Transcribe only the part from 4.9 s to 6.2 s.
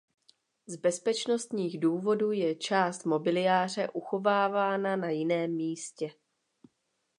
na jiném místě.